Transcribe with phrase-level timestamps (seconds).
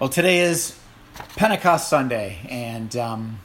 [0.00, 0.78] Well, today is
[1.34, 3.40] Pentecost Sunday, and um,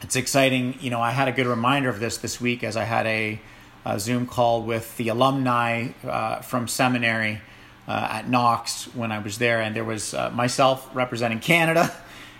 [0.00, 0.76] it's exciting.
[0.80, 3.40] You know, I had a good reminder of this this week as I had a,
[3.84, 7.40] a Zoom call with the alumni uh, from seminary
[7.88, 11.92] uh, at Knox when I was there, and there was uh, myself representing Canada,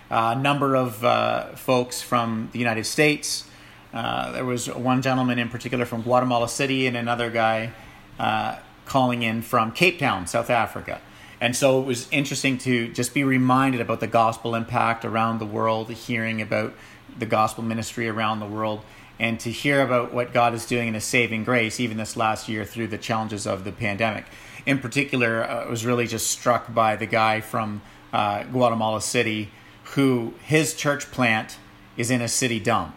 [0.08, 3.50] a number of uh, folks from the United States.
[3.93, 7.72] Uh, there was one gentleman in particular from Guatemala City, and another guy
[8.20, 8.54] uh,
[8.84, 11.00] calling in from Cape Town, South Africa.
[11.40, 15.46] And so it was interesting to just be reminded about the gospel impact around the
[15.46, 16.72] world, hearing about
[17.18, 18.80] the gospel ministry around the world,
[19.18, 22.48] and to hear about what God is doing in His saving grace, even this last
[22.48, 24.24] year through the challenges of the pandemic.
[24.64, 27.82] In particular, uh, I was really just struck by the guy from
[28.12, 29.50] uh, Guatemala City
[29.94, 31.58] who his church plant
[31.96, 32.94] is in a city dump.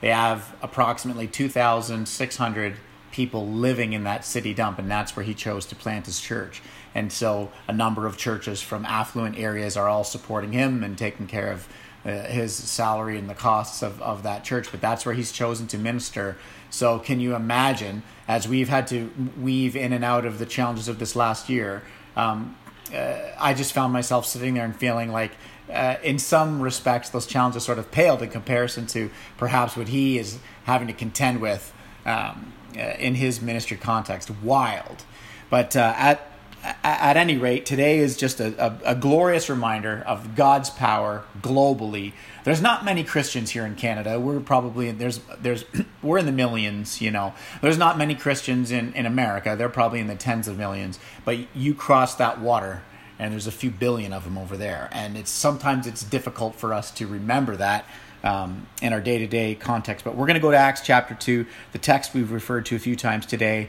[0.00, 2.76] They have approximately 2,600
[3.12, 6.62] people living in that city dump, and that's where he chose to plant his church.
[6.94, 11.26] And so, a number of churches from affluent areas are all supporting him and taking
[11.26, 11.68] care of
[12.04, 14.70] uh, his salary and the costs of, of that church.
[14.70, 16.36] But that's where he's chosen to minister.
[16.70, 20.88] So, can you imagine, as we've had to weave in and out of the challenges
[20.88, 21.82] of this last year,
[22.16, 22.56] um,
[22.94, 25.32] uh, I just found myself sitting there and feeling like,
[25.72, 30.18] uh, in some respects, those challenges sort of paled in comparison to perhaps what he
[30.18, 31.72] is having to contend with
[32.04, 34.30] um, uh, in his ministry context.
[34.42, 35.04] Wild.
[35.48, 36.31] But uh, at
[36.62, 42.12] at any rate, today is just a, a, a, glorious reminder of God's power globally.
[42.44, 44.20] There's not many Christians here in Canada.
[44.20, 45.64] We're probably there's there's
[46.02, 47.00] we're in the millions.
[47.00, 49.56] You know, there's not many Christians in in America.
[49.56, 50.98] They're probably in the tens of millions.
[51.24, 52.82] But you cross that water,
[53.18, 54.88] and there's a few billion of them over there.
[54.92, 57.86] And it's sometimes it's difficult for us to remember that
[58.22, 60.04] um, in our day to day context.
[60.04, 62.80] But we're going to go to Acts chapter two, the text we've referred to a
[62.80, 63.68] few times today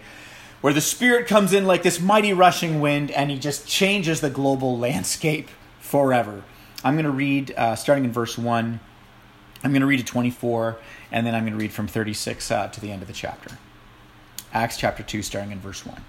[0.63, 4.29] where the Spirit comes in like this mighty rushing wind and he just changes the
[4.29, 5.49] global landscape
[5.81, 6.41] forever.
[6.85, 8.79] I'm going to read uh, starting in verse 1.
[9.61, 10.77] I'm going to read to 24,
[11.11, 13.57] and then I'm going to read from 36 uh, to the end of the chapter.
[14.53, 16.01] Acts chapter 2, starting in verse 1.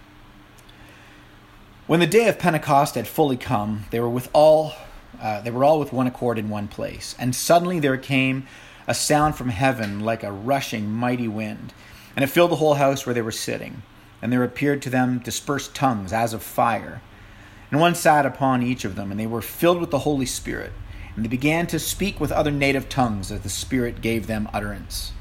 [1.88, 4.74] When the day of Pentecost had fully come, they were with all
[5.20, 7.16] uh, they were all with one accord in one place.
[7.18, 8.46] And suddenly there came
[8.86, 11.72] a sound from heaven like a rushing mighty wind,
[12.14, 13.82] and it filled the whole house where they were sitting
[14.24, 17.02] and there appeared to them dispersed tongues as of fire.
[17.70, 20.72] And one sat upon each of them, and they were filled with the Holy Spirit.
[21.14, 25.12] And they began to speak with other native tongues as the Spirit gave them utterance.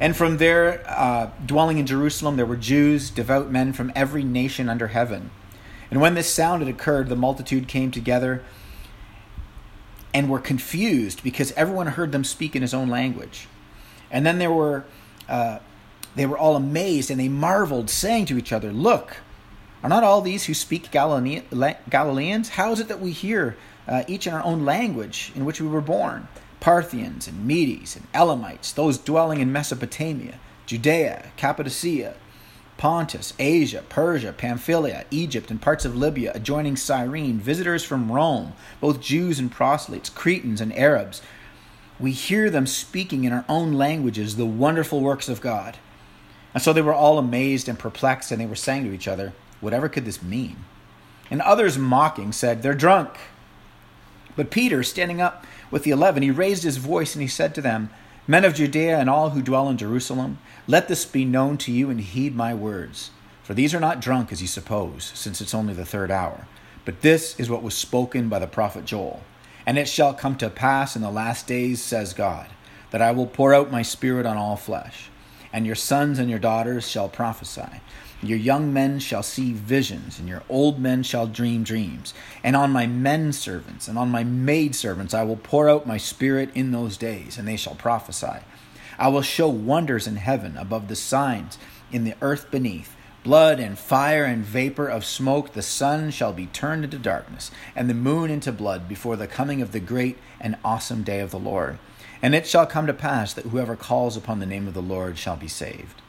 [0.00, 4.68] And from there, uh, dwelling in Jerusalem, there were Jews, devout men from every nation
[4.68, 5.30] under heaven.
[5.88, 8.42] And when this sound had occurred, the multitude came together
[10.12, 13.46] and were confused because everyone heard them speak in his own language.
[14.10, 14.84] And then there were
[15.28, 15.60] uh,
[16.16, 19.18] they were all amazed and they marveled, saying to each other, Look,
[19.82, 22.48] are not all these who speak Galileans?
[22.48, 23.56] How is it that we hear
[23.86, 26.26] uh, each in our own language in which we were born?
[26.58, 32.16] Parthians and Medes and Elamites, those dwelling in Mesopotamia, Judea, Cappadocia,
[32.78, 39.00] Pontus, Asia, Persia, Pamphylia, Egypt, and parts of Libya adjoining Cyrene, visitors from Rome, both
[39.00, 41.22] Jews and proselytes, Cretans and Arabs.
[42.00, 45.78] We hear them speaking in our own languages the wonderful works of God.
[46.56, 49.34] And so they were all amazed and perplexed, and they were saying to each other,
[49.60, 50.64] Whatever could this mean?
[51.30, 53.10] And others mocking said, They're drunk.
[54.36, 57.60] But Peter, standing up with the eleven, he raised his voice and he said to
[57.60, 57.90] them,
[58.26, 61.90] Men of Judea and all who dwell in Jerusalem, let this be known to you
[61.90, 63.10] and heed my words.
[63.42, 66.46] For these are not drunk as you suppose, since it's only the third hour.
[66.86, 69.20] But this is what was spoken by the prophet Joel.
[69.66, 72.46] And it shall come to pass in the last days, says God,
[72.92, 75.10] that I will pour out my spirit on all flesh
[75.56, 77.80] and your sons and your daughters shall prophesy.
[78.22, 82.12] Your young men shall see visions, and your old men shall dream dreams.
[82.44, 85.96] And on my men servants and on my maid servants I will pour out my
[85.96, 88.40] spirit in those days, and they shall prophesy.
[88.98, 91.56] I will show wonders in heaven above the signs
[91.90, 95.54] in the earth beneath blood and fire and vapor of smoke.
[95.54, 99.62] The sun shall be turned into darkness, and the moon into blood before the coming
[99.62, 101.78] of the great and awesome day of the Lord.
[102.22, 105.18] And it shall come to pass that whoever calls upon the name of the Lord
[105.18, 106.02] shall be saved.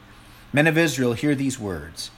[0.52, 2.10] Men of Israel, hear these words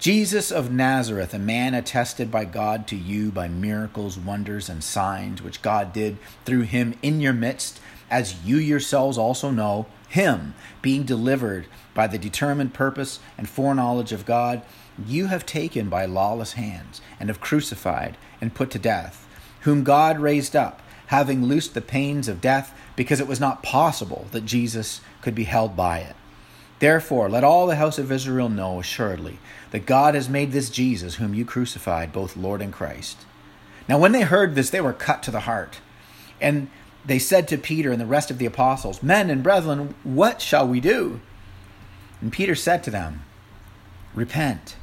[0.00, 5.42] Jesus of Nazareth, a man attested by God to you by miracles, wonders, and signs
[5.42, 6.16] which God did
[6.46, 12.16] through him in your midst, as you yourselves also know, him being delivered by the
[12.16, 14.62] determined purpose and foreknowledge of God,
[15.06, 19.28] you have taken by lawless hands, and have crucified and put to death,
[19.60, 24.26] whom God raised up having loosed the pains of death, because it was not possible
[24.30, 26.14] that Jesus could be held by it.
[26.78, 29.40] Therefore, let all the house of Israel know assuredly
[29.72, 33.18] that God has made this Jesus, whom you crucified, both Lord and Christ.
[33.88, 35.80] Now, when they heard this, they were cut to the heart.
[36.40, 36.70] And
[37.04, 40.68] they said to Peter and the rest of the apostles, Men and brethren, what shall
[40.68, 41.20] we do?
[42.20, 43.24] And Peter said to them,
[44.14, 44.76] Repent,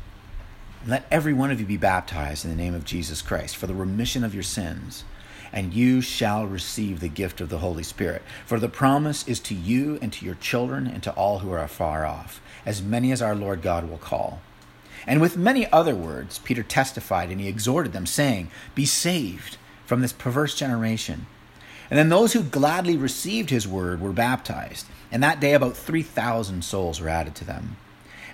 [0.82, 3.66] and let every one of you be baptized in the name of Jesus Christ for
[3.66, 5.06] the remission of your sins,
[5.52, 8.22] and you shall receive the gift of the Holy Spirit.
[8.46, 11.64] For the promise is to you and to your children and to all who are
[11.64, 14.42] afar off, as many as our Lord God will call.
[15.06, 20.02] And with many other words, Peter testified and he exhorted them, saying, Be saved from
[20.02, 21.28] this perverse generation.
[21.90, 24.86] And then those who gladly received his word were baptized.
[25.12, 27.78] And that day about 3,000 souls were added to them.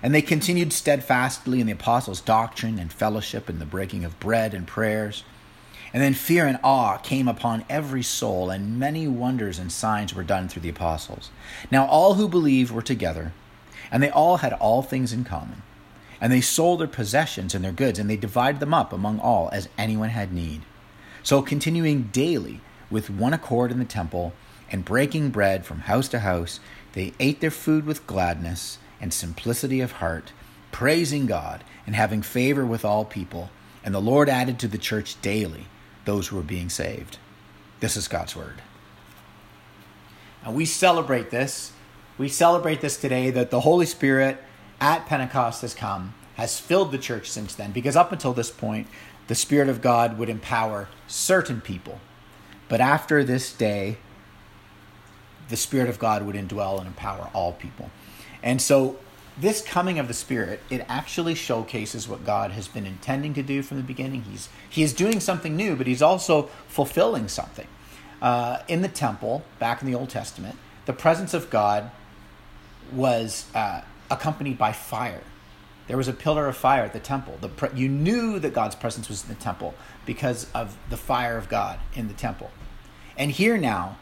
[0.02, 4.52] And they continued steadfastly in the apostles' doctrine and fellowship and the breaking of bread
[4.52, 5.24] and prayers.
[5.94, 10.24] And then fear and awe came upon every soul, and many wonders and signs were
[10.24, 11.30] done through the apostles.
[11.70, 13.32] Now all who believed were together,
[13.92, 15.62] and they all had all things in common.
[16.20, 19.48] And they sold their possessions and their goods, and they divided them up among all
[19.52, 20.62] as anyone had need.
[21.22, 24.32] So, continuing daily with one accord in the temple,
[24.72, 26.58] and breaking bread from house to house,
[26.94, 30.32] they ate their food with gladness and simplicity of heart,
[30.72, 33.50] praising God and having favor with all people.
[33.84, 35.68] And the Lord added to the church daily
[36.04, 37.18] those who are being saved.
[37.80, 38.62] This is God's word.
[40.44, 41.72] And we celebrate this.
[42.18, 44.42] We celebrate this today that the Holy Spirit
[44.80, 48.86] at Pentecost has come, has filled the church since then, because up until this point,
[49.26, 52.00] the Spirit of God would empower certain people.
[52.68, 53.98] But after this day,
[55.48, 57.90] the Spirit of God would indwell and empower all people.
[58.42, 58.98] And so,
[59.36, 63.62] this coming of the Spirit, it actually showcases what God has been intending to do
[63.62, 64.22] from the beginning.
[64.22, 67.66] He's, he is doing something new, but He's also fulfilling something.
[68.22, 71.90] Uh, in the temple, back in the Old Testament, the presence of God
[72.92, 75.22] was uh, accompanied by fire.
[75.88, 77.36] There was a pillar of fire at the temple.
[77.40, 79.74] The pre- you knew that God's presence was in the temple
[80.06, 82.50] because of the fire of God in the temple.
[83.18, 83.98] And here now,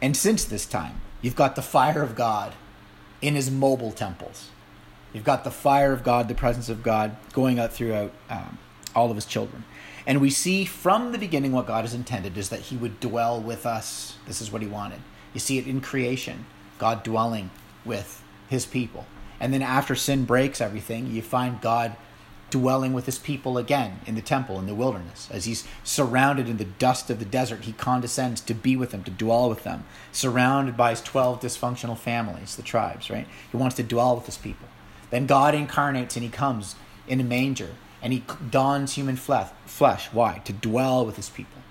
[0.00, 2.54] and since this time, you've got the fire of God
[3.20, 4.50] in his mobile temples.
[5.12, 8.58] You've got the fire of God, the presence of God going out throughout um,
[8.94, 9.64] all of his children.
[10.06, 13.40] And we see from the beginning what God has intended is that he would dwell
[13.40, 14.16] with us.
[14.26, 15.00] This is what he wanted.
[15.34, 16.46] You see it in creation,
[16.78, 17.50] God dwelling
[17.84, 19.06] with his people.
[19.40, 21.96] And then after sin breaks everything, you find God
[22.50, 25.28] dwelling with his people again in the temple in the wilderness.
[25.30, 29.04] As he's surrounded in the dust of the desert, he condescends to be with them,
[29.04, 33.26] to dwell with them, surrounded by his 12 dysfunctional families, the tribes, right?
[33.50, 34.66] He wants to dwell with his people.
[35.10, 36.74] Then God incarnates and he comes
[37.06, 37.70] in a manger
[38.02, 39.50] and he dons human flesh.
[39.66, 40.08] flesh.
[40.12, 40.40] Why?
[40.44, 41.62] To dwell with his people.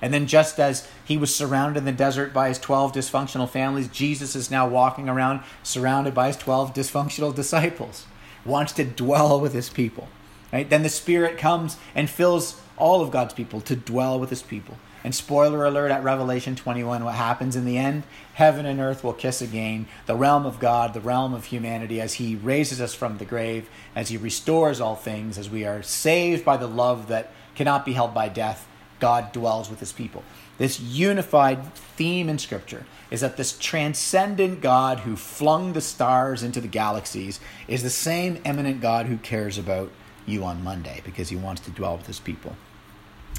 [0.00, 3.88] And then, just as he was surrounded in the desert by his 12 dysfunctional families,
[3.88, 8.06] Jesus is now walking around surrounded by his 12 dysfunctional disciples,
[8.44, 10.08] wants to dwell with his people.
[10.52, 10.70] Right?
[10.70, 14.76] Then the Spirit comes and fills all of God's people to dwell with his people.
[15.04, 18.02] And spoiler alert at Revelation 21, what happens in the end?
[18.34, 19.86] Heaven and earth will kiss again.
[20.06, 23.68] The realm of God, the realm of humanity, as He raises us from the grave,
[23.94, 27.92] as He restores all things, as we are saved by the love that cannot be
[27.92, 28.66] held by death,
[29.00, 30.24] God dwells with His people.
[30.58, 36.60] This unified theme in Scripture is that this transcendent God who flung the stars into
[36.60, 39.90] the galaxies is the same eminent God who cares about
[40.26, 42.54] you on Monday because he wants to dwell with his people.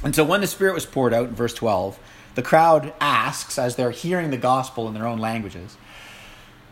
[0.04, 2.00] And so when the Spirit was poured out in verse 12,
[2.36, 5.77] the crowd asks, as they're hearing the gospel in their own languages,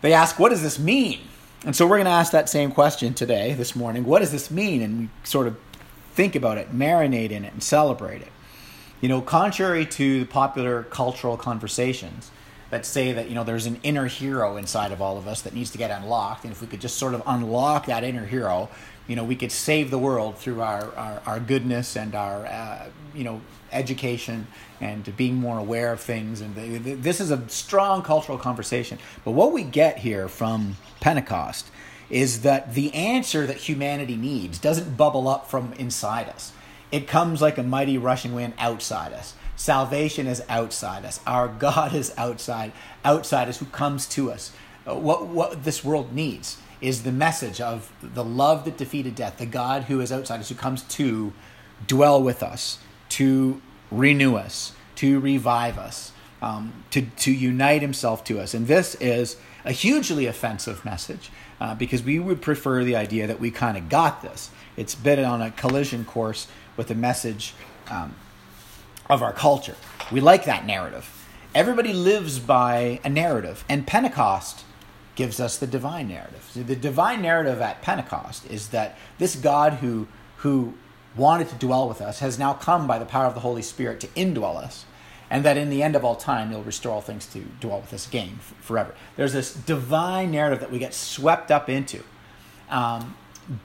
[0.02, 1.20] they ask, What does this mean?
[1.66, 4.06] And so we're going to ask that same question today, this morning.
[4.06, 4.82] What does this mean?
[4.82, 5.58] And we sort of
[6.14, 8.32] think about it, marinate in it, and celebrate it.
[9.02, 12.32] You know, contrary to the popular cultural conversations
[12.70, 15.54] that say that, you know, there's an inner hero inside of all of us that
[15.54, 18.70] needs to get unlocked, and if we could just sort of unlock that inner hero,
[19.08, 22.86] you know, we could save the world through our, our, our goodness and our, uh,
[23.16, 24.48] you know, education
[24.82, 26.42] and being more aware of things.
[26.42, 29.00] And the, the, this is a strong cultural conversation.
[29.24, 31.70] But what we get here from Pentecost
[32.10, 36.52] is that the answer that humanity needs doesn't bubble up from inside us.
[36.92, 39.34] It comes like a mighty rushing wind outside us.
[39.56, 41.20] Salvation is outside us.
[41.26, 42.72] Our God is outside,
[43.04, 44.52] outside us, who comes to us.
[44.86, 49.38] Uh, what, what this world needs is the message of the love that defeated death,
[49.38, 51.34] the God who is outside us, who comes to
[51.86, 52.80] dwell with us,
[53.10, 58.54] to renew us, to revive us, um, to, to unite himself to us.
[58.54, 63.40] And this is a hugely offensive message uh, because we would prefer the idea that
[63.40, 64.50] we kind of got this.
[64.76, 67.54] It's been on a collision course with the message
[67.90, 68.16] um,
[69.10, 69.76] of our culture.
[70.12, 71.14] We like that narrative.
[71.56, 74.64] Everybody lives by a narrative, and Pentecost
[75.18, 76.48] gives us the divine narrative.
[76.54, 80.08] So the divine narrative at Pentecost is that this God who
[80.38, 80.76] who
[81.16, 84.00] wanted to dwell with us has now come by the power of the Holy Spirit
[84.00, 84.86] to indwell us.
[85.30, 87.92] And that in the end of all time, He'll restore all things to dwell with
[87.94, 88.94] us again forever.
[89.18, 92.02] There's this divine narrative that we get swept up into.
[92.70, 93.18] Um,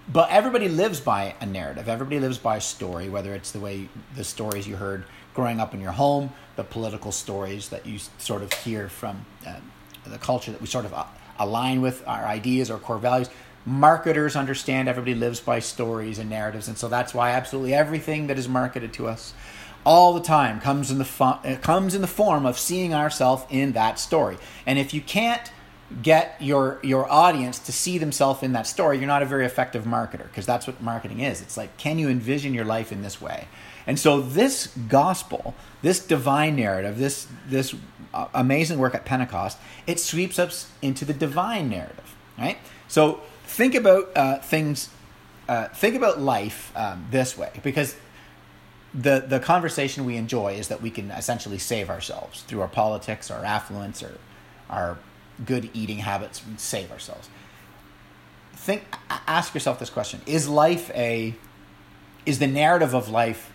[0.08, 1.88] but everybody lives by a narrative.
[1.88, 5.04] Everybody lives by a story, whether it's the way the stories you heard
[5.34, 9.54] growing up in your home, the political stories that you sort of hear from uh,
[10.06, 11.04] the culture that we sort of uh,
[11.38, 13.28] align with, our ideas, our core values.
[13.64, 18.38] Marketers understand everybody lives by stories and narratives, and so that's why absolutely everything that
[18.38, 19.34] is marketed to us
[19.84, 23.44] all the time comes in the fo- uh, comes in the form of seeing ourselves
[23.50, 24.38] in that story.
[24.66, 25.50] And if you can't
[26.02, 29.84] get your your audience to see themselves in that story, you're not a very effective
[29.84, 31.40] marketer because that's what marketing is.
[31.40, 33.48] It's like, can you envision your life in this way?
[33.86, 37.74] And so this gospel, this divine narrative, this this
[38.14, 42.58] uh, amazing work at Pentecost, it sweeps us into the divine narrative, right?
[42.88, 44.90] So think about uh, things,
[45.48, 47.96] uh, think about life um, this way, because
[48.94, 53.30] the the conversation we enjoy is that we can essentially save ourselves through our politics,
[53.30, 54.18] our affluence, or
[54.70, 54.98] our
[55.44, 57.28] good eating habits save ourselves.
[58.54, 58.84] Think,
[59.26, 61.34] ask yourself this question: Is life a,
[62.24, 63.51] is the narrative of life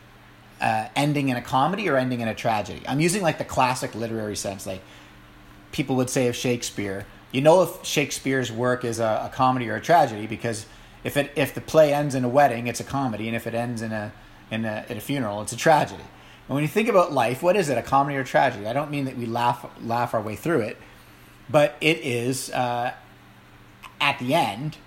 [0.62, 2.82] uh, ending in a comedy or ending in a tragedy?
[2.88, 4.82] I'm using like the classic literary sense, like
[5.72, 7.06] people would say of Shakespeare.
[7.32, 10.66] You know if Shakespeare's work is a, a comedy or a tragedy because
[11.04, 13.54] if it if the play ends in a wedding, it's a comedy, and if it
[13.54, 14.12] ends in a
[14.50, 16.04] in a, at a funeral, it's a tragedy.
[16.48, 18.66] And when you think about life, what is it, a comedy or a tragedy?
[18.66, 20.78] I don't mean that we laugh laugh our way through it
[21.50, 22.94] but it is uh,
[24.00, 24.78] at the end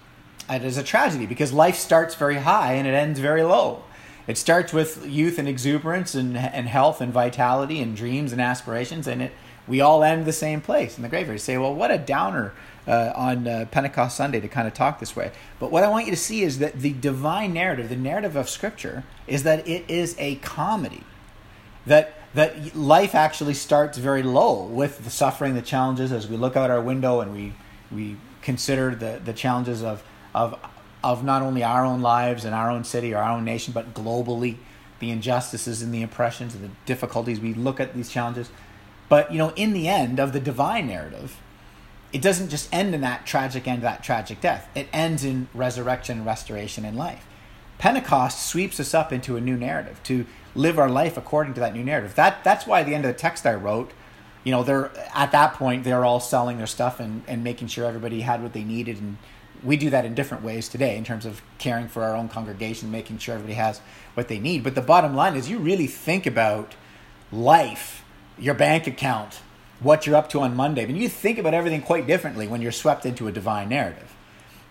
[0.49, 3.83] it is a tragedy because life starts very high and it ends very low
[4.27, 9.07] it starts with youth and exuberance and, and health and vitality and dreams and aspirations
[9.07, 9.33] and it
[9.67, 11.37] we all end the same place in the graveyard.
[11.37, 12.53] You say well what a downer
[12.87, 15.33] uh, on uh, pentecost sunday to kind of talk this way.
[15.59, 18.49] But what i want you to see is that the divine narrative the narrative of
[18.49, 21.05] scripture is that it is a comedy.
[21.87, 26.57] That that life actually starts very low with the suffering, the challenges as we look
[26.57, 27.53] out our window and we
[27.91, 30.03] we consider the, the challenges of
[30.35, 30.59] of
[31.02, 33.95] of not only our own lives and our own city or our own nation, but
[33.95, 34.57] globally,
[34.99, 37.40] the injustices and the oppressions and the difficulties.
[37.40, 38.50] We look at these challenges.
[39.09, 41.38] But you know, in the end of the divine narrative,
[42.12, 44.69] it doesn't just end in that tragic end, that tragic death.
[44.75, 47.26] It ends in resurrection, restoration, and life.
[47.78, 51.75] Pentecost sweeps us up into a new narrative to live our life according to that
[51.75, 52.14] new narrative.
[52.14, 53.92] That that's why the end of the text I wrote,
[54.45, 57.85] you know, they're at that point they're all selling their stuff and, and making sure
[57.85, 59.16] everybody had what they needed and
[59.62, 62.90] we do that in different ways today in terms of caring for our own congregation,
[62.90, 63.81] making sure everybody has
[64.14, 64.64] what they need.
[64.64, 66.75] But the bottom line is you really think about
[67.31, 68.05] life,
[68.38, 69.40] your bank account,
[69.81, 70.83] what you're up to on Monday.
[70.83, 74.14] I mean, you think about everything quite differently when you're swept into a divine narrative.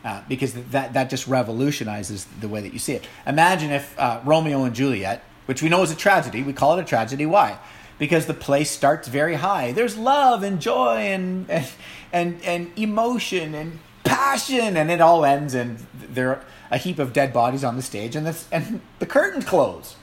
[0.03, 3.05] Uh, because that, that just revolutionizes the way that you see it.
[3.27, 6.43] Imagine if uh, Romeo and Juliet which we know is a tragedy.
[6.43, 7.25] We call it a tragedy.
[7.25, 7.58] Why?
[7.98, 9.72] Because the play starts very high.
[9.72, 11.67] There's love and joy and and
[12.13, 13.79] and, and emotion and
[14.10, 17.82] passion, and it all ends and there are a heap of dead bodies on the
[17.82, 19.96] stage, and this and the curtain close.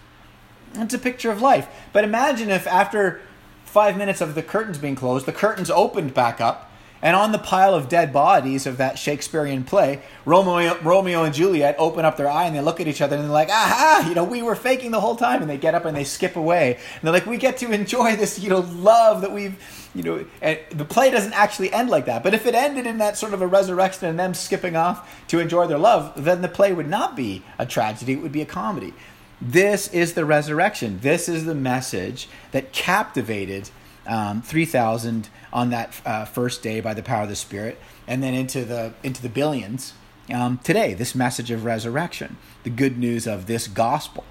[0.75, 1.69] It's a picture of life.
[1.93, 3.21] But imagine if after
[3.65, 6.66] five minutes of the curtains being closed, the curtains opened back up
[7.07, 11.77] and on the pile of dead bodies of that Shakespearean play, Romeo, Romeo and Juliet
[11.79, 14.15] open up their eye and they look at each other and they're like, aha, you
[14.17, 15.41] know, we were faking the whole time.
[15.41, 16.75] And they get up and they skip away.
[16.75, 19.57] And they're like, we get to enjoy this, you know, love that we've,
[19.95, 22.25] you know, and the play doesn't actually end like that.
[22.25, 25.39] But if it ended in that sort of a resurrection and them skipping off to
[25.39, 28.47] enjoy their love, then the play would not be a tragedy, it would be a
[28.47, 28.93] comedy.
[29.41, 30.99] This is the resurrection.
[31.03, 33.71] This is the message that captivated
[34.07, 38.35] um, 3,000 on that uh, first day by the power of the Spirit, and then
[38.35, 39.95] into the into the billions
[40.33, 40.95] um, today.
[40.95, 44.25] This message of resurrection, the good news of this gospel,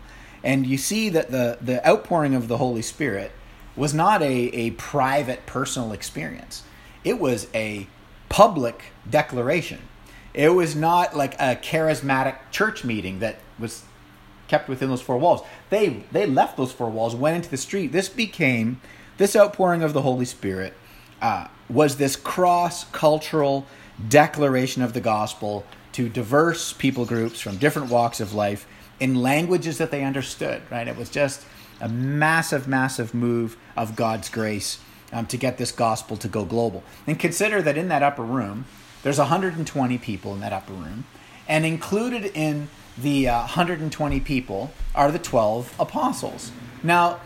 [0.44, 3.32] and you see that the the outpouring of the Holy Spirit
[3.75, 6.63] was not a, a private personal experience.
[7.03, 7.88] It was a
[8.29, 9.79] public declaration.
[10.34, 13.84] It was not like a charismatic church meeting that was
[14.48, 15.41] kept within those four walls.
[15.70, 17.91] They they left those four walls, went into the street.
[17.91, 18.82] This became
[19.17, 20.74] this outpouring of the Holy Spirit
[21.22, 23.65] uh, was this cross cultural
[24.10, 28.67] declaration of the gospel to diverse people groups from different walks of life
[29.00, 30.88] in languages that they understood, right?
[30.88, 31.45] It was just
[31.79, 34.79] a massive, massive move of God's grace
[35.12, 36.84] um, to get this gospel to go global.
[37.07, 38.65] And consider that in that upper room,
[39.03, 41.05] there's 120 people in that upper room,
[41.48, 46.51] and included in the uh, 120 people are the 12 apostles.
[46.81, 47.19] Now,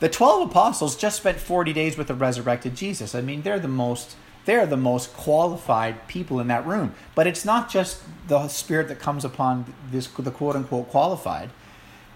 [0.00, 3.14] the 12 apostles just spent 40 days with the resurrected Jesus.
[3.14, 6.94] I mean, they're the most they're the most qualified people in that room.
[7.16, 11.50] But it's not just the Spirit that comes upon this, the quote unquote qualified.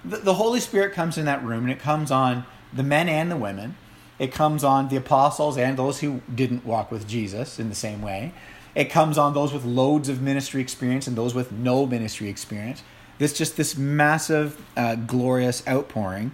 [0.04, 3.30] The, the Holy Spirit comes in that room and it comes on the men and
[3.30, 3.76] the women.
[4.20, 8.00] It comes on the apostles and those who didn't walk with Jesus in the same
[8.00, 8.32] way.
[8.74, 12.84] It comes on those with loads of ministry experience and those with no ministry experience.
[13.18, 16.30] This just this massive, uh, glorious outpouring.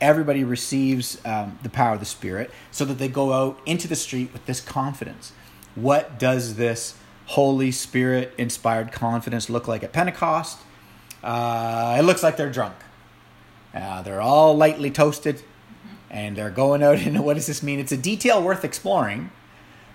[0.00, 3.96] Everybody receives um, the power of the Spirit so that they go out into the
[3.96, 5.32] street with this confidence.
[5.74, 10.58] What does this Holy Spirit inspired confidence look like at Pentecost?
[11.22, 12.76] Uh, it looks like they're drunk.
[13.74, 15.42] Uh, they're all lightly toasted
[16.10, 17.78] and they're going out into what does this mean?
[17.78, 19.30] It's a detail worth exploring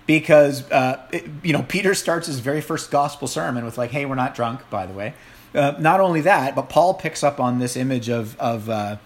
[0.06, 4.06] because uh, it, you know Peter starts his very first gospel sermon with like, "Hey,
[4.06, 5.14] we're not drunk, by the way."
[5.54, 8.96] Uh, not only that, but Paul picks up on this image of of uh,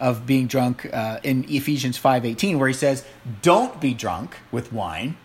[0.00, 3.04] of being drunk uh, in Ephesians five eighteen, where he says,
[3.42, 5.16] "Don't be drunk with wine,"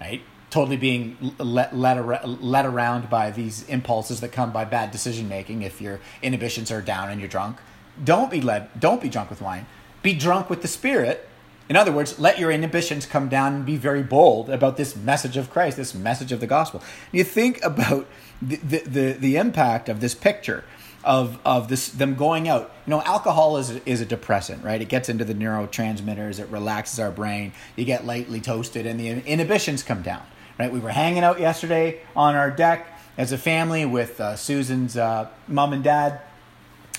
[0.00, 0.22] right?
[0.50, 1.98] Totally being led, led,
[2.42, 5.62] led around by these impulses that come by bad decision making.
[5.62, 7.58] If your inhibitions are down and you're drunk,
[8.02, 8.68] don't be led.
[8.78, 9.66] Don't be drunk with wine.
[10.02, 11.28] Be drunk with the Spirit
[11.70, 15.36] in other words, let your inhibitions come down and be very bold about this message
[15.36, 16.82] of Christ, this message of the gospel.
[17.12, 18.08] You think about
[18.42, 20.64] the, the, the, the impact of this picture
[21.02, 22.72] of, of this them going out.
[22.86, 24.80] You know, alcohol is, is a depressant, right?
[24.80, 29.08] It gets into the neurotransmitters, it relaxes our brain, you get lightly toasted, and the
[29.08, 30.22] inhibitions come down,
[30.58, 30.72] right?
[30.72, 35.28] We were hanging out yesterday on our deck as a family with uh, Susan's uh,
[35.48, 36.20] mom and dad,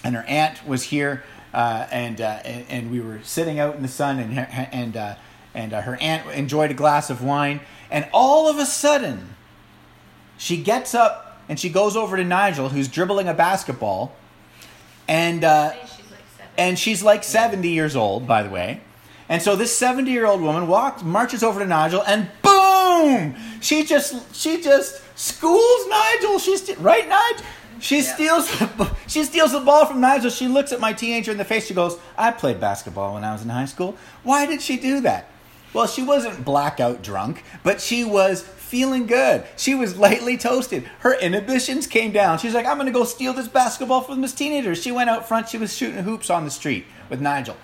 [0.04, 3.82] and her aunt was here uh, and, uh, and, and we were sitting out in
[3.82, 4.40] the sun, and
[4.72, 5.16] and uh,
[5.54, 9.36] and uh, her aunt enjoyed a glass of wine, and all of a sudden,
[10.38, 14.16] she gets up and she goes over to Nigel, who's dribbling a basketball,
[15.10, 15.74] and uh,
[16.58, 18.80] and she's like seventy years old, by the way.
[19.28, 23.36] And so this 70 year old woman walks, marches over to Nigel, and boom!
[23.62, 26.38] She just, she just schools Nigel.
[26.40, 27.46] She's right, Nigel.
[27.80, 28.14] She yeah.
[28.14, 30.30] steals the, she steals the ball from Nigel.
[30.32, 31.68] She looks at my teenager in the face.
[31.68, 33.98] She goes, "I played basketball when I was in high school.
[34.24, 35.30] Why did she do that?"
[35.74, 39.46] Well, she wasn't blackout drunk, but she was feeling good.
[39.58, 40.84] She was lightly toasted.
[41.00, 42.40] Her inhibitions came down.
[42.40, 45.28] She's like, "I'm going to go steal this basketball from this teenager." She went out
[45.28, 45.50] front.
[45.50, 47.58] She was shooting hoops on the street with Nigel.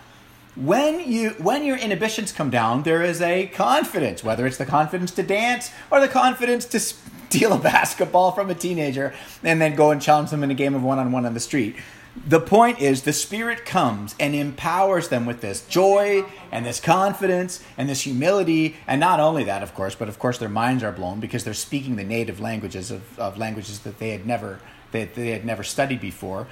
[0.55, 5.11] When you when your inhibitions come down, there is a confidence, whether it's the confidence
[5.11, 9.91] to dance or the confidence to steal a basketball from a teenager and then go
[9.91, 11.75] and challenge them in a game of one on one on the street.
[12.25, 17.63] The point is, the Spirit comes and empowers them with this joy and this confidence
[17.77, 18.75] and this humility.
[18.87, 21.53] And not only that, of course, but of course their minds are blown because they're
[21.53, 24.59] speaking the native languages of, of languages that they had never
[24.93, 26.47] that they had never studied before.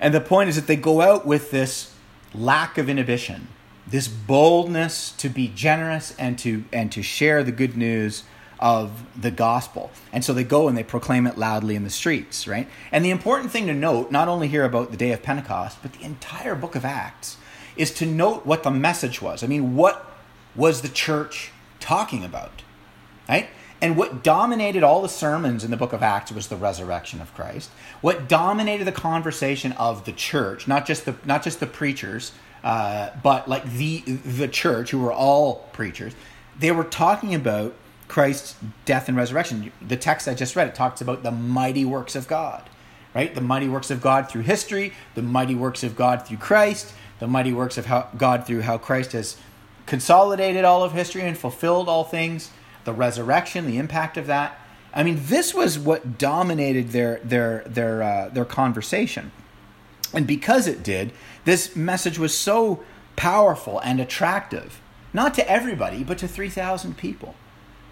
[0.00, 1.94] And the point is that they go out with this
[2.34, 3.48] lack of inhibition,
[3.86, 8.24] this boldness to be generous and to and to share the good news
[8.60, 8.90] of
[9.20, 9.90] the gospel.
[10.12, 12.68] And so they go and they proclaim it loudly in the streets, right?
[12.90, 15.92] And the important thing to note, not only here about the day of Pentecost, but
[15.92, 17.36] the entire book of Acts,
[17.76, 19.44] is to note what the message was.
[19.44, 20.04] I mean, what
[20.56, 22.62] was the church talking about,
[23.28, 23.48] right?
[23.80, 27.32] And what dominated all the sermons in the book of Acts was the resurrection of
[27.34, 27.70] Christ.
[28.00, 32.32] What dominated the conversation of the church, not just the not just the preachers,
[32.64, 36.14] uh, but like the the church, who were all preachers,
[36.58, 37.74] they were talking about
[38.08, 39.70] Christ's death and resurrection.
[39.86, 42.68] The text I just read, it talks about the mighty works of God,
[43.14, 43.34] right?
[43.34, 47.28] The mighty works of God through history, the mighty works of God through Christ, the
[47.28, 49.36] mighty works of how, God through how Christ has
[49.86, 52.50] consolidated all of history and fulfilled all things,
[52.84, 54.58] the resurrection, the impact of that.
[54.94, 59.32] I mean, this was what dominated their their their uh, their conversation,
[60.14, 61.12] and because it did,
[61.44, 62.82] this message was so
[63.14, 64.80] powerful and attractive,
[65.12, 67.34] not to everybody, but to three thousand people.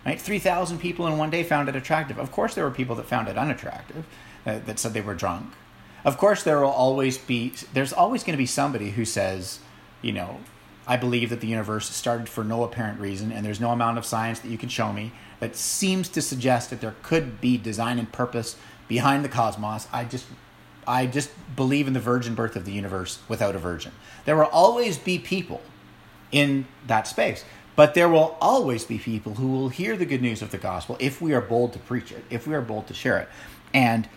[0.06, 0.20] Right?
[0.20, 2.16] 3,000 people in one day found it attractive.
[2.18, 4.06] Of course, there were people that found it unattractive,
[4.46, 5.52] uh, that said they were drunk.
[6.04, 9.58] Of course, there will always be, there's always going to be somebody who says,
[10.02, 10.38] you know,
[10.86, 14.06] I believe that the universe started for no apparent reason, and there's no amount of
[14.06, 17.98] science that you can show me that seems to suggest that there could be design
[17.98, 18.54] and purpose
[18.86, 19.88] behind the cosmos.
[19.92, 20.26] I just
[20.86, 23.90] I just believe in the virgin birth of the universe without a virgin.
[24.24, 25.60] There will always be people
[26.30, 27.44] in that space.
[27.76, 30.96] But there will always be people who will hear the good news of the gospel
[30.98, 33.28] if we are bold to preach it, if we are bold to share it.
[33.74, 34.08] And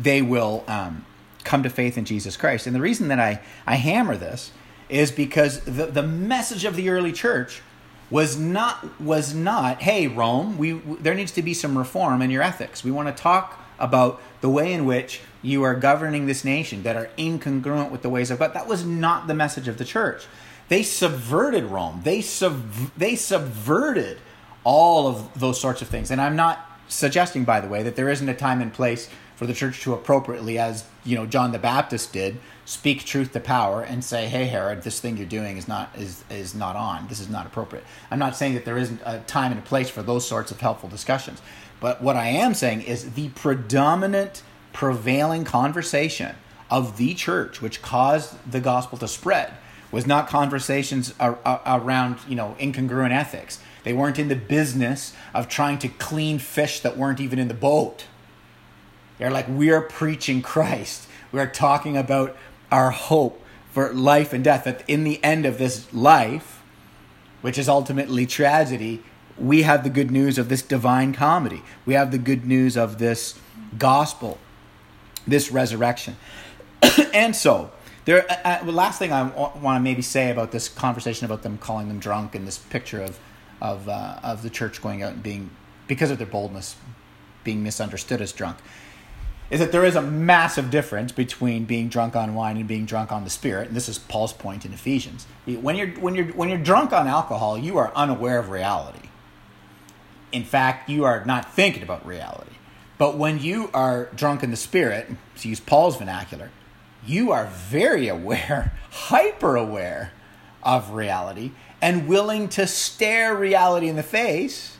[0.00, 1.04] they will um,
[1.44, 2.66] come to faith in Jesus Christ.
[2.66, 4.52] And the reason that I, I hammer this
[4.88, 7.62] is because the, the message of the early church
[8.10, 12.42] was not was not hey Rome we there needs to be some reform in your
[12.42, 16.82] ethics we want to talk about the way in which you are governing this nation
[16.82, 19.84] that are incongruent with the ways of God that was not the message of the
[19.84, 20.26] church
[20.70, 22.00] they subverted Rome.
[22.04, 24.18] They sub- they subverted
[24.62, 26.12] all of those sorts of things.
[26.12, 29.46] And I'm not suggesting, by the way, that there isn't a time and place for
[29.46, 33.82] the church to appropriately, as you know, John the Baptist did, speak truth to power
[33.82, 37.08] and say, "Hey, Herod, this thing you're doing is not is is not on.
[37.08, 39.90] This is not appropriate." I'm not saying that there isn't a time and a place
[39.90, 41.42] for those sorts of helpful discussions,
[41.80, 46.36] but what I am saying is the predominant, prevailing conversation
[46.70, 49.52] of the church, which caused the gospel to spread,
[49.90, 53.58] was not conversations around you know incongruent ethics.
[53.82, 57.54] They weren't in the business of trying to clean fish that weren't even in the
[57.54, 58.06] boat.
[59.18, 61.06] They're like, we are preaching Christ.
[61.32, 62.36] We are talking about
[62.70, 64.64] our hope for life and death.
[64.64, 66.62] That in the end of this life,
[67.42, 69.02] which is ultimately tragedy,
[69.38, 71.62] we have the good news of this divine comedy.
[71.86, 73.38] We have the good news of this
[73.78, 74.38] gospel,
[75.26, 76.16] this resurrection.
[77.14, 77.70] and so,
[78.04, 78.30] there.
[78.30, 81.88] Uh, uh last thing I want to maybe say about this conversation about them calling
[81.88, 83.18] them drunk and this picture of
[83.60, 85.50] of uh, of the church going out and being
[85.86, 86.76] because of their boldness
[87.44, 88.58] being misunderstood as drunk
[89.50, 93.10] is that there is a massive difference between being drunk on wine and being drunk
[93.10, 96.48] on the spirit and this is Paul's point in Ephesians when you're when you're when
[96.48, 99.08] you're drunk on alcohol you are unaware of reality
[100.32, 102.52] in fact you are not thinking about reality
[102.98, 105.08] but when you are drunk in the spirit
[105.38, 106.50] to use Paul's vernacular
[107.06, 110.12] you are very aware hyper aware
[110.62, 114.76] of reality and willing to stare reality in the face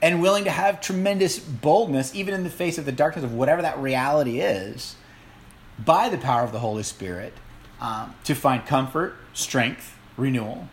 [0.00, 3.62] and willing to have tremendous boldness, even in the face of the darkness of whatever
[3.62, 4.96] that reality is,
[5.78, 7.32] by the power of the Holy Spirit,
[7.80, 10.68] um, to find comfort, strength, renewal,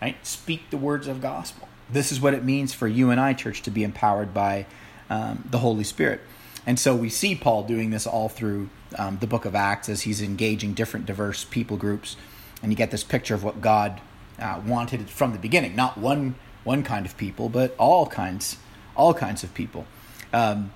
[0.00, 0.24] right?
[0.24, 1.68] Speak the words of gospel.
[1.92, 4.66] This is what it means for you and I, church, to be empowered by
[5.10, 6.20] um, the Holy Spirit.
[6.70, 10.02] And so we see Paul doing this all through um, the book of Acts as
[10.02, 12.16] he's engaging different diverse people groups.
[12.62, 14.00] And you get this picture of what God
[14.38, 15.74] uh, wanted from the beginning.
[15.74, 18.56] Not one one kind of people, but all kinds,
[18.94, 19.84] all kinds of people.
[20.32, 20.70] Um,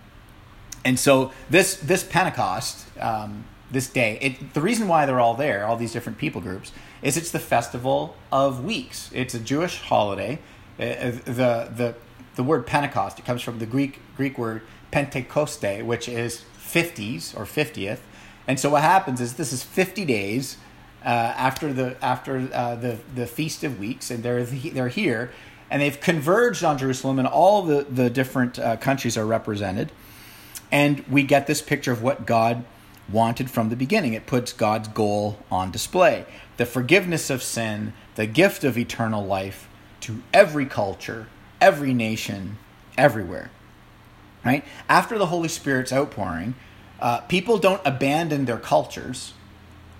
[0.84, 5.64] and so this this Pentecost, um, this day, it, the reason why they're all there,
[5.64, 9.10] all these different people groups, is it's the festival of weeks.
[9.14, 10.40] It's a Jewish holiday.
[10.76, 11.94] Uh, uh the the
[12.34, 14.62] the word Pentecost it comes from the Greek Greek word
[14.94, 18.00] Pentekoste, which is fifties or fiftieth.
[18.46, 20.56] And so what happens is this is fifty days
[21.04, 21.08] uh,
[21.48, 25.32] after the after uh, the the feast of weeks, and they're they're here,
[25.70, 29.90] and they've converged on Jerusalem, and all the the different uh, countries are represented,
[30.70, 32.64] and we get this picture of what God
[33.12, 34.14] wanted from the beginning.
[34.14, 36.24] It puts God's goal on display:
[36.56, 39.68] the forgiveness of sin, the gift of eternal life
[40.00, 41.26] to every culture,
[41.60, 42.58] every nation,
[42.96, 43.50] everywhere.
[44.44, 46.54] Right after the Holy Spirit's outpouring,
[47.00, 49.32] uh, people don't abandon their cultures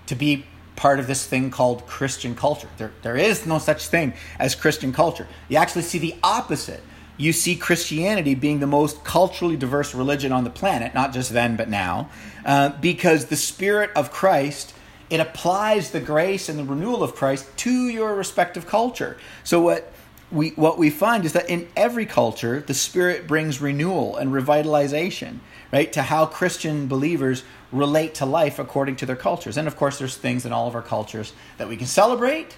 [0.07, 2.69] to be part of this thing called Christian culture.
[2.77, 5.27] There, there is no such thing as Christian culture.
[5.49, 6.81] You actually see the opposite.
[7.17, 11.55] You see Christianity being the most culturally diverse religion on the planet, not just then,
[11.55, 12.09] but now,
[12.45, 14.73] uh, because the Spirit of Christ.
[15.07, 19.17] It applies the grace and the renewal of Christ to your respective culture.
[19.43, 19.93] So, what
[20.31, 25.39] we, what we find is that in every culture, the Spirit brings renewal and revitalization,
[25.71, 29.57] right, to how Christian believers relate to life according to their cultures.
[29.57, 32.55] And of course, there's things in all of our cultures that we can celebrate,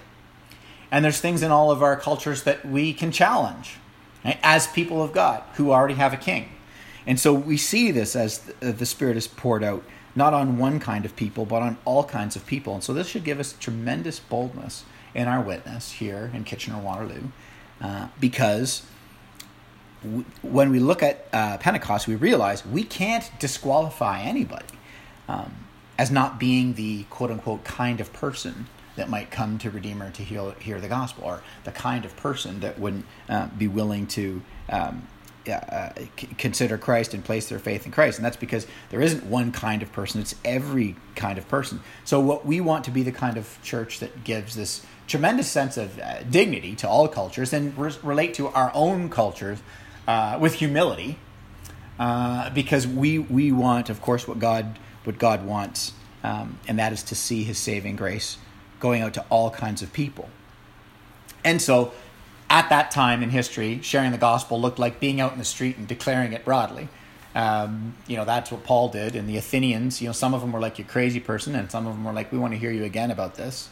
[0.90, 3.76] and there's things in all of our cultures that we can challenge
[4.24, 4.38] right?
[4.42, 6.50] as people of God who already have a king.
[7.06, 9.82] And so we see this as uh, the Spirit is poured out,
[10.14, 12.74] not on one kind of people, but on all kinds of people.
[12.74, 17.28] And so this should give us tremendous boldness in our witness here in Kitchener Waterloo,
[17.80, 18.82] uh, because
[20.42, 24.66] when we look at uh, Pentecost, we realize we can't disqualify anybody
[25.28, 25.66] um,
[25.98, 30.22] as not being the quote unquote kind of person that might come to Redeemer to
[30.22, 34.42] hear, hear the gospel, or the kind of person that wouldn't uh, be willing to
[34.70, 35.06] um,
[35.46, 35.90] uh,
[36.36, 38.18] consider Christ and place their faith in Christ.
[38.18, 41.80] And that's because there isn't one kind of person, it's every kind of person.
[42.04, 45.76] So, what we want to be the kind of church that gives this tremendous sense
[45.76, 49.58] of uh, dignity to all cultures and re- relate to our own cultures
[50.06, 51.18] uh, with humility.
[51.98, 56.92] Uh, because we, we want, of course, what God what God wants, um, and that
[56.92, 58.36] is to see His saving grace
[58.78, 60.28] going out to all kinds of people.
[61.44, 61.92] And so,
[62.50, 65.76] at that time in history, sharing the gospel looked like being out in the street
[65.76, 66.88] and declaring it broadly.
[67.34, 69.14] Um, you know, that's what Paul did.
[69.14, 71.86] And the Athenians, you know, some of them were like, you crazy person, and some
[71.86, 73.68] of them were like, we want to hear you again about this.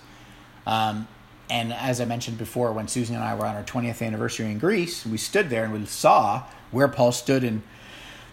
[0.66, 1.08] Um,
[1.48, 4.58] and as I mentioned before, when Susan and I were on our 20th anniversary in
[4.58, 7.62] Greece, we stood there and we saw where Paul stood in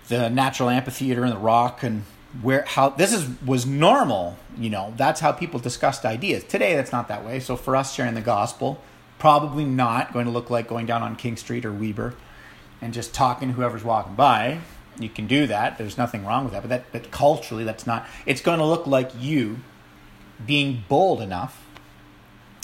[0.07, 2.03] the natural amphitheater and the rock and
[2.41, 6.91] where how this is was normal you know that's how people discussed ideas today that's
[6.91, 8.81] not that way so for us sharing the gospel
[9.23, 12.13] probably not going to look like going down on King Street or Weber
[12.81, 14.59] and just talking to whoever's walking by.
[14.99, 15.77] You can do that.
[15.77, 16.61] There's nothing wrong with that.
[16.61, 18.05] But that, but culturally, that's not.
[18.25, 19.61] It's going to look like you
[20.45, 21.65] being bold enough,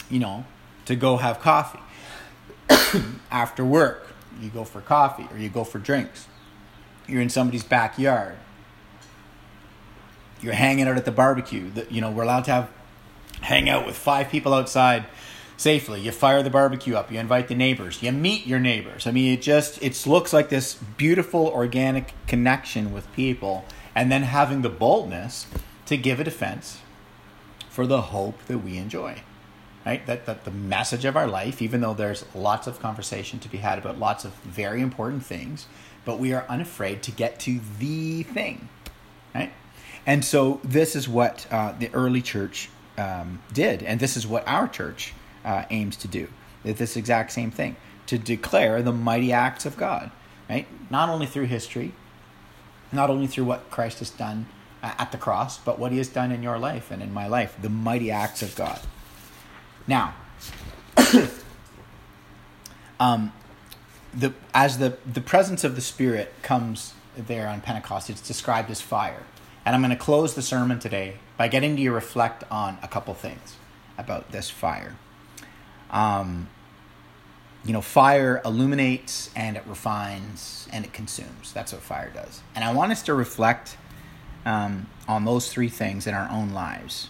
[0.09, 0.43] you know,
[0.83, 1.79] to go have coffee
[3.31, 4.13] after work.
[4.41, 6.27] You go for coffee or you go for drinks.
[7.07, 8.35] You're in somebody's backyard.
[10.41, 11.71] You're hanging out at the barbecue.
[11.89, 12.69] You know, we're allowed to have
[13.39, 15.05] hang out with five people outside
[15.59, 15.99] safely.
[15.99, 17.11] You fire the barbecue up.
[17.11, 18.01] You invite the neighbors.
[18.01, 19.05] You meet your neighbors.
[19.05, 24.23] I mean, it just it looks like this beautiful organic connection with people, and then
[24.23, 25.47] having the boldness
[25.87, 26.79] to give a defense
[27.69, 29.21] for the hope that we enjoy.
[29.85, 30.05] Right?
[30.05, 33.57] That, that the message of our life, even though there's lots of conversation to be
[33.57, 35.67] had about lots of very important things,
[36.05, 38.69] but we are unafraid to get to the thing.
[39.33, 39.51] Right?
[40.05, 44.47] And so this is what uh, the early church um, did, and this is what
[44.47, 46.27] our church uh, aims to do.
[46.63, 47.75] This exact same thing
[48.07, 50.11] to declare the mighty acts of God,
[50.49, 50.67] right?
[50.89, 51.93] Not only through history,
[52.91, 54.47] not only through what Christ has done
[54.81, 57.27] uh, at the cross, but what He has done in your life and in my
[57.27, 58.79] life, the mighty acts of God.
[59.87, 60.15] Now,
[62.99, 63.31] um,
[64.13, 68.81] the as the the presence of the Spirit comes there on Pentecost, it's described as
[68.81, 69.23] fire.
[69.65, 72.87] And I'm going to close the sermon today by getting you to reflect on a
[72.87, 73.55] couple things
[73.97, 74.95] about this fire.
[75.91, 76.49] Um,
[77.65, 81.51] you know, fire illuminates and it refines and it consumes.
[81.53, 82.41] That's what fire does.
[82.55, 83.77] And I want us to reflect
[84.45, 87.09] um, on those three things in our own lives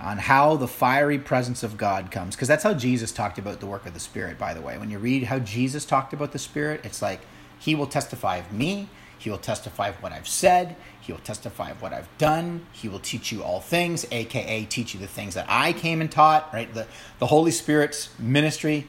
[0.00, 2.36] on how the fiery presence of God comes.
[2.36, 4.78] Because that's how Jesus talked about the work of the Spirit, by the way.
[4.78, 7.20] When you read how Jesus talked about the Spirit, it's like,
[7.58, 11.70] He will testify of me, He will testify of what I've said, He will testify
[11.70, 15.34] of what I've done, He will teach you all things, aka teach you the things
[15.34, 16.72] that I came and taught, right?
[16.72, 16.86] The,
[17.18, 18.88] the Holy Spirit's ministry.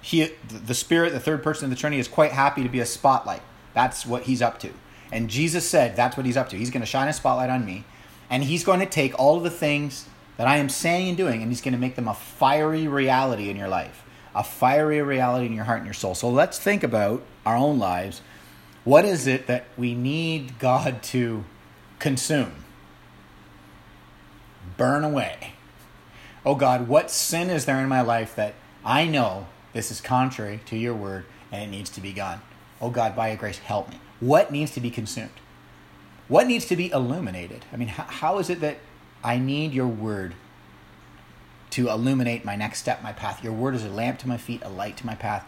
[0.00, 2.86] He, the Spirit, the third person of the Trinity, is quite happy to be a
[2.86, 3.42] spotlight.
[3.72, 4.70] That's what He's up to.
[5.12, 6.56] And Jesus said that's what He's up to.
[6.56, 7.84] He's going to shine a spotlight on me
[8.30, 11.42] and he's going to take all of the things that I am saying and doing,
[11.42, 14.02] and he's going to make them a fiery reality in your life,
[14.34, 16.14] a fiery reality in your heart and your soul.
[16.14, 18.22] So let's think about our own lives.
[18.84, 21.44] What is it that we need God to
[21.98, 22.52] consume?
[24.76, 25.54] Burn away.
[26.44, 30.60] Oh God, what sin is there in my life that I know this is contrary
[30.66, 32.42] to your word and it needs to be gone?
[32.80, 33.98] Oh God, by your grace, help me.
[34.20, 35.30] What needs to be consumed?
[36.28, 37.64] What needs to be illuminated?
[37.72, 38.78] I mean, how, how is it that
[39.22, 40.34] I need your word
[41.70, 43.42] to illuminate my next step, my path?
[43.42, 45.46] Your word is a lamp to my feet, a light to my path.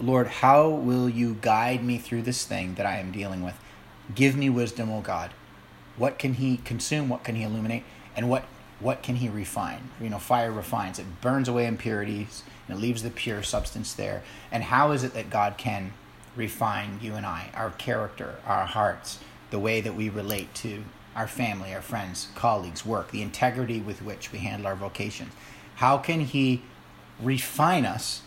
[0.00, 3.58] Lord, how will you guide me through this thing that I am dealing with?
[4.14, 5.32] Give me wisdom, O God.
[5.96, 7.08] What can He consume?
[7.08, 7.84] What can He illuminate?
[8.16, 8.44] And what
[8.78, 9.90] what can He refine?
[10.00, 10.98] You know, fire refines.
[10.98, 14.22] It burns away impurities and it leaves the pure substance there.
[14.50, 15.92] And how is it that God can
[16.34, 19.18] refine you and I, our character, our hearts,
[19.50, 20.84] the way that we relate to
[21.14, 25.32] our family, our friends, colleagues, work, the integrity with which we handle our vocations.
[25.76, 26.62] How can He
[27.20, 28.20] refine us,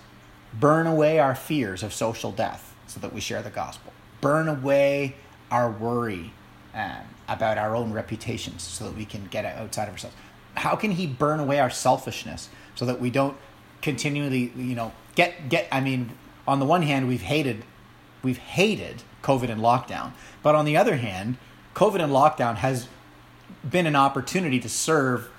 [0.54, 5.16] burn away our fears of social death so that we share the gospel, burn away
[5.52, 6.32] our worry
[6.74, 10.16] um, about our own reputations so that we can get outside of ourselves?
[10.56, 13.38] How can He burn away our selfishness so that we don't
[13.82, 16.12] continually, you know, get, get, I mean,
[16.48, 17.64] on the one hand, we've hated,
[18.24, 20.14] we've hated COVID and lockdown.
[20.42, 21.38] But on the other hand,
[21.76, 22.88] COVID and lockdown has
[23.68, 25.30] been an opportunity to serve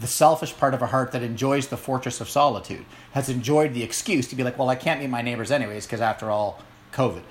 [0.00, 3.82] the selfish part of a heart that enjoys the fortress of solitude, has enjoyed the
[3.82, 6.60] excuse to be like, well, I can't meet my neighbors anyways because after all,
[6.92, 7.22] COVID.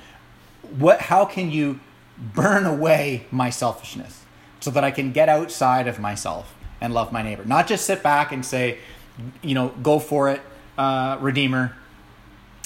[0.78, 1.02] What?
[1.02, 1.80] How can you
[2.18, 4.24] burn away my selfishness
[4.60, 7.44] so that I can get outside of myself and love my neighbor?
[7.44, 8.78] Not just sit back and say,
[9.42, 10.42] you know, go for it,
[10.78, 11.76] uh, Redeemer.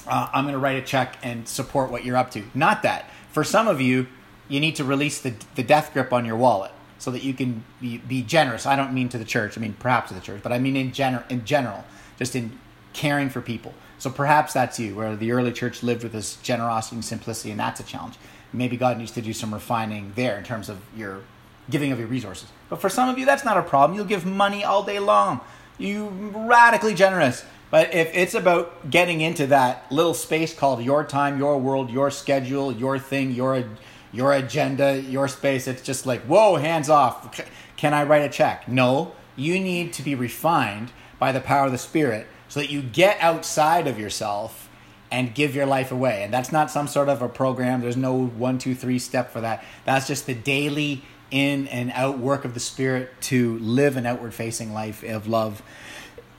[0.05, 2.43] Uh, I'm going to write a check and support what you're up to.
[2.53, 3.09] Not that.
[3.31, 4.07] For some of you,
[4.49, 6.71] you need to release the, the death grip on your wallet
[7.03, 8.65] so that you can be, be generous.
[8.65, 10.77] I don't mean to the church, I mean perhaps to the church, but I mean
[10.77, 11.83] in, gener- in general,
[12.17, 12.57] just in
[12.93, 13.73] caring for people.
[13.97, 17.59] So perhaps that's you, where the early church lived with this generosity and simplicity, and
[17.59, 18.15] that's a challenge.
[18.53, 21.23] Maybe God needs to do some refining there in terms of your
[21.69, 22.47] giving of your resources.
[22.69, 23.97] But for some of you, that's not a problem.
[23.97, 25.41] You'll give money all day long.
[25.77, 27.43] You radically generous.
[27.69, 32.11] But if it's about getting into that little space called your time, your world, your
[32.11, 33.65] schedule, your thing, your
[34.13, 37.41] your agenda, your space, it's just like, whoa, hands off.
[37.75, 38.67] Can I write a check?
[38.67, 39.13] No.
[39.35, 43.19] You need to be refined by the power of the Spirit so that you get
[43.19, 44.69] outside of yourself
[45.11, 46.23] and give your life away.
[46.23, 47.81] And that's not some sort of a program.
[47.81, 49.63] There's no one, two, three step for that.
[49.85, 54.35] That's just the daily in and out work of the Spirit to live an outward
[54.35, 55.63] facing life of love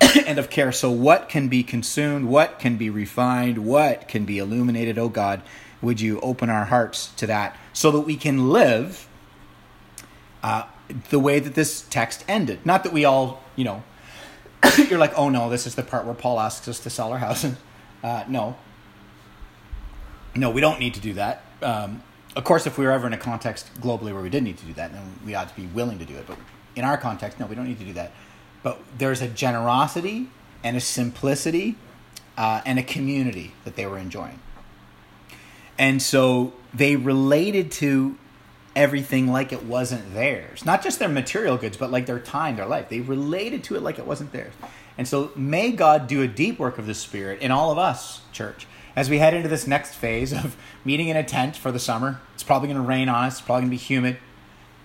[0.26, 0.70] and of care.
[0.70, 2.26] So, what can be consumed?
[2.26, 3.58] What can be refined?
[3.58, 4.98] What can be illuminated?
[4.98, 5.42] Oh God,
[5.84, 9.08] would you open our hearts to that so that we can live
[10.42, 10.64] uh,
[11.10, 12.64] the way that this text ended?
[12.64, 13.82] Not that we all, you know,
[14.88, 17.18] you're like, oh no, this is the part where Paul asks us to sell our
[17.18, 17.46] house.
[18.02, 18.54] Uh, no.
[20.34, 21.42] No, we don't need to do that.
[21.62, 22.02] Um,
[22.36, 24.66] of course, if we were ever in a context globally where we did need to
[24.66, 26.26] do that, then we ought to be willing to do it.
[26.26, 26.36] But
[26.76, 28.12] in our context, no, we don't need to do that.
[28.62, 30.28] But there's a generosity
[30.62, 31.76] and a simplicity
[32.36, 34.38] uh, and a community that they were enjoying.
[35.78, 38.16] And so they related to
[38.76, 40.64] everything like it wasn't theirs.
[40.64, 42.88] Not just their material goods, but like their time, their life.
[42.88, 44.52] They related to it like it wasn't theirs.
[44.96, 48.20] And so may God do a deep work of the Spirit in all of us,
[48.32, 51.78] church, as we head into this next phase of meeting in a tent for the
[51.78, 52.20] summer.
[52.34, 54.18] It's probably going to rain on us, it's probably going to be humid.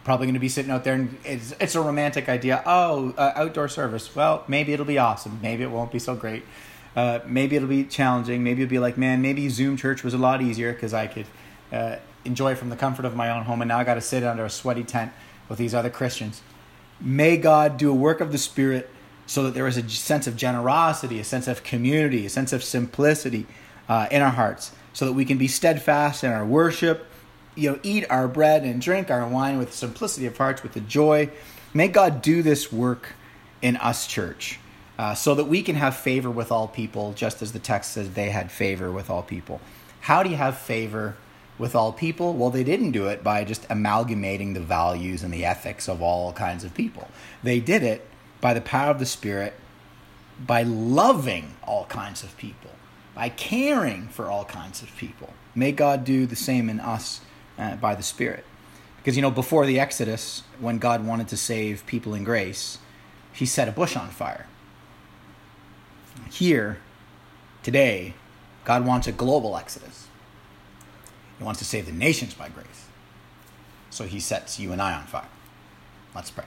[0.06, 2.64] Probably going to be sitting out there, and it's, it's a romantic idea.
[2.66, 4.16] Oh, uh, outdoor service.
[4.16, 5.40] Well, maybe it'll be awesome.
[5.42, 6.44] Maybe it won't be so great.
[6.96, 8.44] Uh, maybe it'll be challenging.
[8.44, 11.28] Maybe it'll be like, man, maybe Zoom church was a lot easier because I could
[11.72, 14.24] uh, enjoy from the comfort of my own home, and now I got to sit
[14.24, 15.12] under a sweaty tent
[15.48, 16.42] with these other Christians.
[17.00, 18.90] May God do a work of the Spirit
[19.26, 22.64] so that there is a sense of generosity, a sense of community, a sense of
[22.64, 23.46] simplicity
[23.88, 27.06] uh, in our hearts, so that we can be steadfast in our worship,
[27.56, 30.82] you know, eat our bread and drink our wine with simplicity of hearts, with the
[30.82, 31.30] joy.
[31.74, 33.14] May God do this work
[33.62, 34.60] in us, church,
[35.00, 38.12] uh, so that we can have favor with all people, just as the text says
[38.12, 39.62] they had favor with all people.
[40.02, 41.16] How do you have favor
[41.58, 42.34] with all people?
[42.34, 46.34] Well, they didn't do it by just amalgamating the values and the ethics of all
[46.34, 47.08] kinds of people.
[47.42, 48.06] They did it
[48.42, 49.54] by the power of the Spirit,
[50.38, 52.72] by loving all kinds of people,
[53.16, 55.32] by caring for all kinds of people.
[55.56, 57.22] May God do the same in us
[57.58, 58.44] uh, by the Spirit.
[58.98, 62.80] Because, you know, before the Exodus, when God wanted to save people in grace,
[63.32, 64.46] he set a bush on fire.
[66.32, 66.80] Here,
[67.64, 68.14] today,
[68.66, 70.08] God wants a global Exodus.
[71.38, 72.88] He wants to save the nations by grace.
[73.90, 75.28] So he sets you and I on fire.
[76.14, 76.46] Let's pray.